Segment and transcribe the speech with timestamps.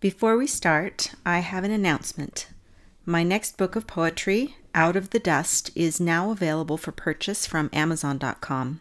[0.00, 2.46] Before we start, I have an announcement.
[3.04, 7.68] My next book of poetry, Out of the Dust, is now available for purchase from
[7.74, 8.80] Amazon.com.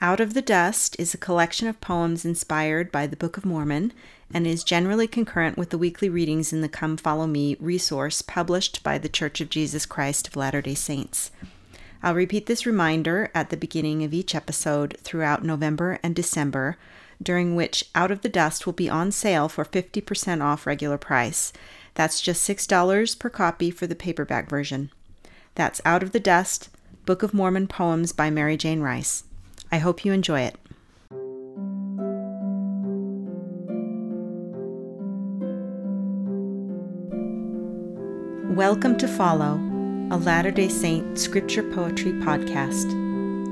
[0.00, 3.92] Out of the Dust is a collection of poems inspired by the Book of Mormon
[4.32, 8.84] and is generally concurrent with the weekly readings in the Come Follow Me resource published
[8.84, 11.32] by the Church of Jesus Christ of Latter day Saints.
[12.04, 16.78] I'll repeat this reminder at the beginning of each episode throughout November and December
[17.22, 21.52] during which Out of the Dust will be on sale for 50% off regular price.
[21.94, 24.90] That's just $6 per copy for the paperback version.
[25.54, 26.70] That's Out of the Dust,
[27.04, 29.24] Book of Mormon Poems by Merrijane Rice.
[29.72, 30.56] I hope you enjoy it.
[38.56, 39.54] Welcome to Follow,
[40.10, 42.94] a Latter day Saint scripture poetry podcast.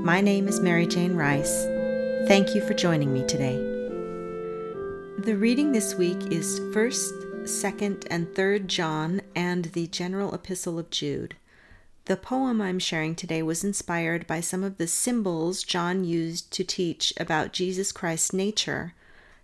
[0.03, 1.78] My name is Merrijane Rice.
[2.27, 3.55] Thank you for joining me today.
[5.19, 10.89] The reading this week is 1st, 2nd, and 3rd John and the General Epistle of
[10.89, 11.37] Jude.
[12.05, 16.63] The poem I'm sharing today was inspired by some of the symbols John used to
[16.63, 18.93] teach about Jesus Christ's nature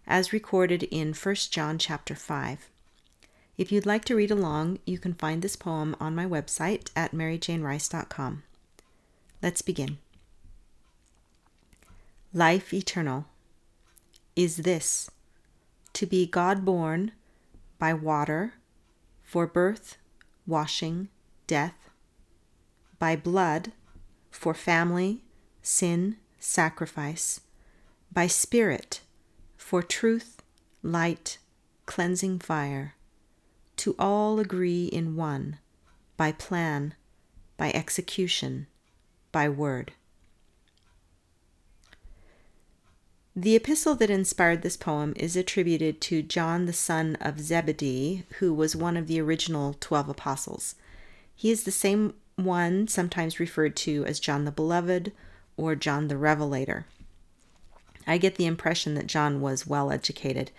[0.06, 2.70] as recorded in 1 John chapter 5.
[3.58, 7.14] If you'd like to read along, you can find this poem on my website at
[7.14, 8.44] merrijanerice.com.
[9.42, 9.98] Let's begin.
[12.38, 13.28] Life eternal
[14.36, 15.10] is this
[15.94, 17.14] to be God born
[17.80, 18.56] by water
[19.24, 19.96] for birth,
[20.46, 21.08] washing,
[21.48, 21.90] death,
[23.00, 23.72] by blood
[24.30, 25.22] for family,
[25.62, 27.40] sin, sacrifice,
[28.12, 29.00] by spirit
[29.56, 30.42] for truth,
[30.84, 31.38] light,
[31.86, 32.96] cleansing fire,
[33.78, 35.60] to all agree in one,
[36.18, 36.96] by plan,
[37.56, 38.68] by execution,
[39.32, 39.94] by word.
[43.38, 48.54] The epistle that inspired this poem is attributed to John the son of Zebedee, who
[48.54, 50.76] was one of the original 12 apostles.
[51.36, 55.12] He is the same one sometimes referred to as John the Beloved
[55.58, 56.86] or John the Revelator.
[58.08, 60.52] I get the impression that John was well educated,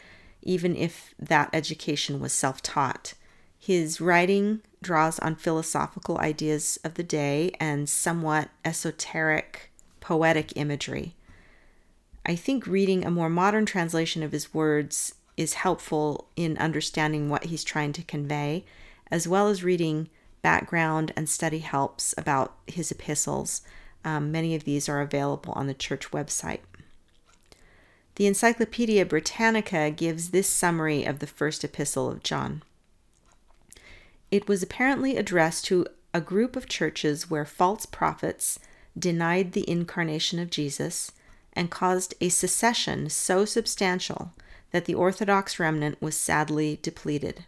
[0.43, 3.15] even if that education was self taught.
[3.59, 11.15] His writing draws on philosophical ideas of the day and somewhat esoteric, poetic imagery.
[12.29, 17.45] I think reading a more modern translation of his words is helpful in understanding what
[17.45, 18.65] he's trying to convey,
[19.13, 20.11] as well as reading
[20.43, 23.63] background and study helps about his epistles.
[24.05, 26.61] Um, many of these are available on the church website.
[28.17, 32.65] The Encyclopedia Britannica gives this summary of the first epistle of John.
[34.33, 38.59] It was apparently addressed to a group of churches where false prophets
[38.99, 41.13] denied the incarnation of Jesus
[41.56, 44.33] and caused a secession so substantial
[44.71, 47.44] that the Orthodox remnant was sadly depleted.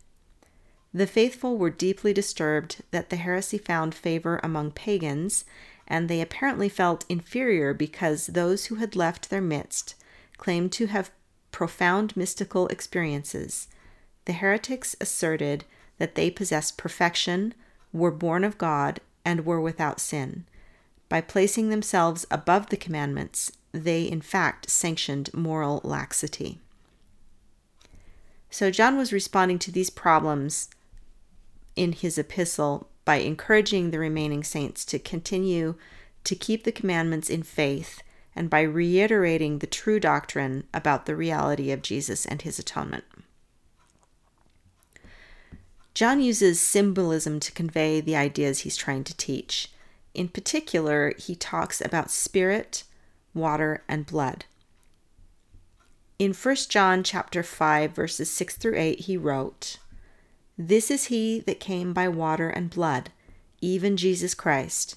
[0.95, 5.45] The faithful were deeply disturbed that the heresy found favor among pagans,
[5.87, 9.95] and they apparently felt inferior because those who had left their midst
[10.39, 11.11] claimed to have
[11.53, 13.69] profound mystical experiences.
[14.25, 15.65] The heretics asserted
[15.99, 17.55] that they possessed perfection,
[17.93, 20.47] were born of God, and were without sin.
[21.09, 26.59] By placing themselves above the commandments, they in fact sanctioned moral laxity.
[28.51, 30.71] So John was responding to these problems
[31.77, 35.75] in his epistle by encouraging the remaining saints to continue
[36.25, 38.03] to keep the commandments in faith
[38.35, 43.05] and by reiterating the true doctrine about the reality of Jesus and his atonement.
[45.95, 49.73] John uses symbolism to convey the ideas he's trying to teach.
[50.15, 52.85] In particular, he talks about spirit,
[53.35, 54.45] water, and blood.
[56.19, 59.79] In 1 John chapter 5 verses 6 through 8 he wrote,
[60.57, 63.11] This is he that came by water and blood,
[63.61, 64.97] even Jesus Christ,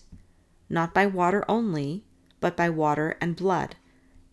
[0.67, 2.03] not by water only,
[2.39, 3.75] but by water and blood.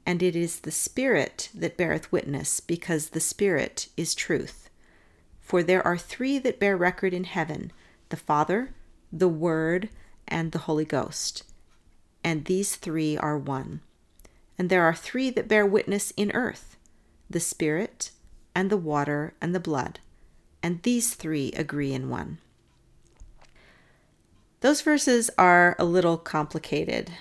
[0.07, 4.71] And it is the Spirit that beareth witness, because the Spirit is truth.
[5.41, 7.71] For there are three that bear record in heaven
[8.09, 8.75] the Father,
[9.13, 9.91] the Word,
[10.27, 11.43] and the Holy Ghost.
[12.25, 13.83] And these three are one.
[14.59, 16.77] And there are three that bear witness in earth
[17.31, 18.11] the Spirit,
[18.55, 20.01] and the water, and the blood.
[20.63, 22.39] And these three agree in one.
[24.61, 27.13] Those verses are a little complicated.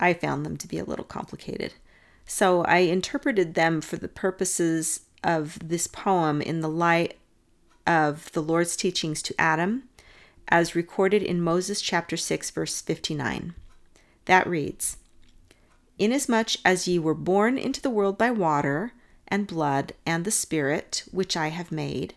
[0.00, 1.74] I found them to be a little complicated.
[2.26, 7.18] So I interpreted them for the purposes of this poem in the light
[7.86, 9.84] of the Lord's teachings to Adam,
[10.48, 13.54] as recorded in Moses chapter 6, verse 59.
[14.24, 14.96] That reads
[16.00, 18.94] Inasmuch as ye were born into the world by water,
[19.28, 22.14] and blood and the Spirit, which I have made,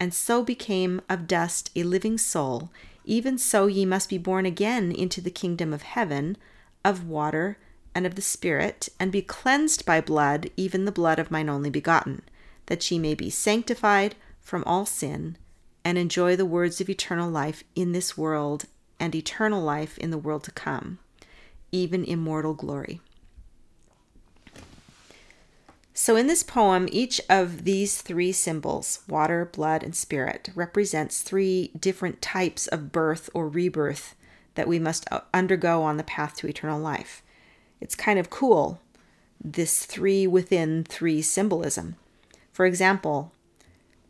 [0.00, 2.70] and so became of dust a living soul,
[3.04, 6.38] even so ye must be born again into the kingdom of heaven,
[6.82, 7.58] of water
[7.94, 11.68] and of the Spirit, and be cleansed by blood, even the blood of mine only
[11.68, 12.22] begotten,
[12.64, 15.36] that ye may be sanctified from all sin,
[15.84, 18.64] and enjoy the words of eternal life in this world
[18.98, 20.98] and eternal life in the world to come,
[21.70, 23.02] even immortal glory.
[26.08, 31.70] So, in this poem, each of these three symbols water, blood, and spirit represents three
[31.78, 34.14] different types of birth or rebirth
[34.54, 37.22] that we must uh, undergo on the path to eternal life.
[37.78, 38.80] It's kind of cool,
[39.44, 41.96] this three within three symbolism.
[42.52, 43.32] For example,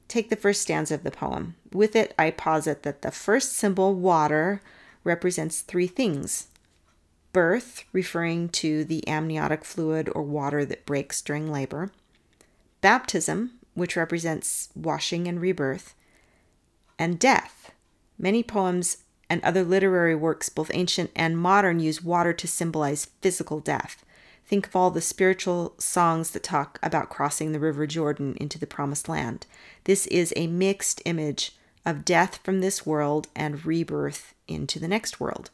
[0.06, 1.56] take the first stanza of the poem.
[1.73, 4.62] With it, I posit that the first symbol, water,
[5.03, 6.47] represents three things
[7.33, 11.91] birth, referring to the amniotic fluid or water that breaks during labor,
[12.81, 15.95] baptism, which represents washing and rebirth,
[16.99, 17.73] and death.
[18.19, 18.99] Many poems
[19.31, 24.05] and other literary works, both ancient and modern, use water to symbolize physical death.
[24.47, 28.67] Think of all the spiritual songs that talk about crossing the River Jordan into the
[28.67, 29.47] Promised Land.
[29.85, 31.53] This is a mixed image
[31.85, 35.51] of death from this world and rebirth into the next world.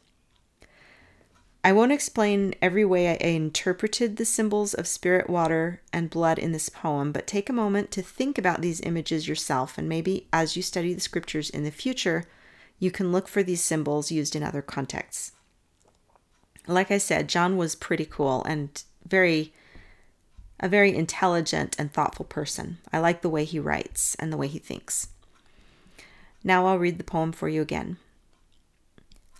[1.65, 6.51] I won't explain every way I interpreted the symbols of spirit, water, and blood in
[6.51, 10.55] this poem, but take a moment to think about these images yourself, and maybe as
[10.55, 12.25] you study the scriptures in the future,
[12.77, 15.31] you can look for these symbols used in other contexts.
[16.67, 19.51] Like I said, John was pretty cool and very
[20.59, 22.77] a very intelligent and thoughtful person.
[22.93, 25.07] I like the way he writes and the way he thinks.
[26.43, 27.97] Now I'll read the poem for you again.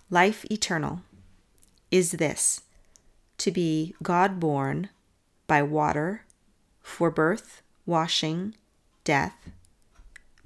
[0.09, 1.01] Life eternal
[1.91, 2.61] is this
[3.37, 4.89] to be God born
[5.47, 6.25] by water
[6.81, 8.55] for birth, washing,
[9.03, 9.51] death,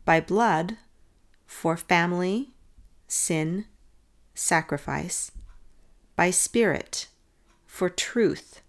[0.05, 0.77] by blood
[1.45, 2.51] for family,
[3.07, 3.65] sin,
[4.33, 5.31] sacrifice,
[6.15, 7.07] by spirit
[7.65, 8.61] for truth,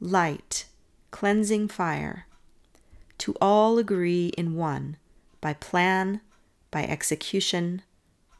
[0.00, 0.66] light,
[1.10, 2.26] cleansing fire,
[3.18, 4.96] to all agree in one
[5.40, 6.20] by plan,
[6.70, 7.82] by execution,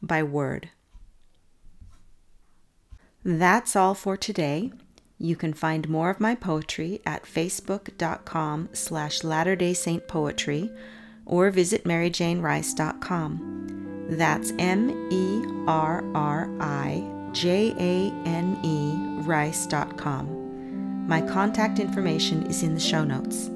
[0.01, 0.69] by word.
[3.23, 4.71] That's all for today.
[5.17, 10.69] You can find more of my poetry at facebook.com slash Latter day Saint Poetry
[11.25, 14.07] or visit merrijanerice.com.
[14.09, 15.63] That's M-E-R-R-I-J-A-N-E
[19.25, 21.07] rice.com.
[21.07, 23.49] My contact information is in the show notes.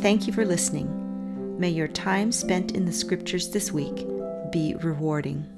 [0.00, 1.58] Thank you for listening.
[1.58, 4.06] May your time spent in the scriptures this week
[4.50, 5.53] be rewarding.